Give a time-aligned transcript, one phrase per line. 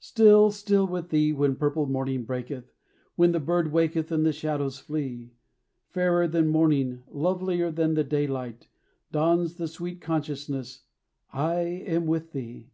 [0.00, 2.74] Still, still with thee, when purple morning breaketh,
[3.14, 5.32] When the bird waketh and the shadows flee;
[5.88, 8.68] Fairer than morning, lovelier than the daylight,
[9.12, 10.82] Dawns the sweet consciousness,
[11.32, 12.68] I am with thee!